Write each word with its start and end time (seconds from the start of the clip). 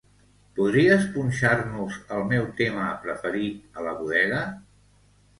Podries 0.59 1.03
punxar-nos 1.17 1.99
el 2.15 2.25
meu 2.31 2.47
tema 2.61 2.85
preferit 3.03 3.77
a 3.81 3.85
la 3.89 3.93
bodega? 3.99 4.41